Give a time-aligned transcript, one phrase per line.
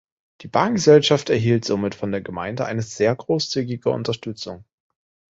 [0.41, 4.65] Die Bahngesellschaft erhielt somit von der Gemeinde eine sehr grosszügige Unterstützung.